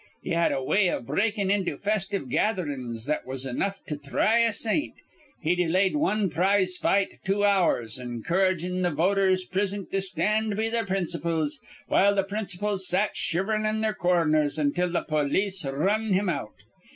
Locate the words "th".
8.81-8.95, 12.15-12.27, 14.91-15.07